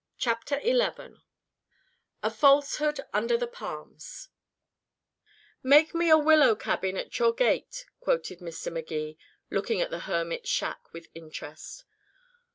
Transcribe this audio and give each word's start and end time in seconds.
CHAPTER 0.17 0.59
XI 0.63 0.81
A 2.23 2.31
FALSEHOOD 2.31 3.01
UNDER 3.13 3.37
THE 3.37 3.45
PALMS 3.45 4.29
"Make 5.61 5.93
me 5.93 6.09
a 6.09 6.17
willow 6.17 6.55
cabin 6.55 6.97
at 6.97 7.19
your 7.19 7.33
gate," 7.33 7.85
quoted 7.99 8.39
Mr. 8.39 8.73
Magee, 8.73 9.19
looking 9.51 9.79
at 9.79 9.91
the 9.91 9.99
hermit's 10.09 10.49
shack 10.49 10.91
with 10.91 11.07
interest. 11.13 11.85